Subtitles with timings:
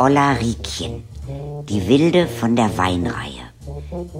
[0.00, 1.02] Olla Riekchen,
[1.68, 3.48] die Wilde von der Weinreihe.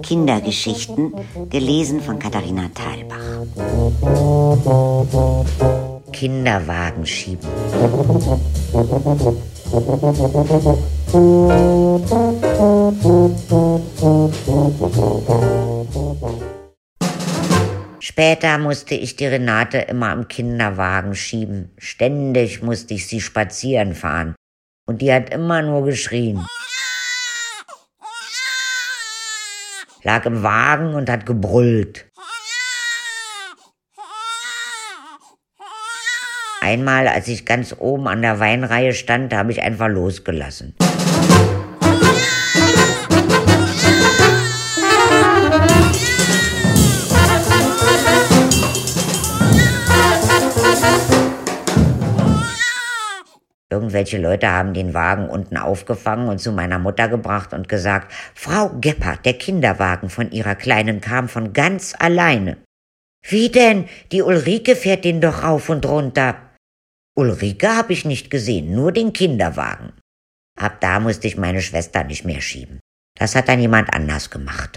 [0.02, 1.12] Kindergeschichten,
[1.50, 3.46] gelesen von Katharina Thalbach.
[6.12, 7.46] Kinderwagen schieben.
[18.00, 21.70] Später musste ich die Renate immer im Kinderwagen schieben.
[21.78, 24.34] Ständig musste ich sie spazieren fahren.
[24.88, 26.46] Und die hat immer nur geschrien.
[30.02, 32.06] Lag im Wagen und hat gebrüllt.
[36.62, 40.74] Einmal, als ich ganz oben an der Weinreihe stand, habe ich einfach losgelassen.
[53.78, 58.70] Irgendwelche Leute haben den Wagen unten aufgefangen und zu meiner Mutter gebracht und gesagt, Frau
[58.80, 62.56] Geppert, der Kinderwagen von ihrer Kleinen kam von ganz alleine.
[63.24, 63.84] Wie denn?
[64.10, 66.34] Die Ulrike fährt den doch rauf und runter.
[67.16, 69.92] Ulrike habe ich nicht gesehen, nur den Kinderwagen.
[70.58, 72.80] Ab da musste ich meine Schwester nicht mehr schieben.
[73.16, 74.76] Das hat dann jemand anders gemacht.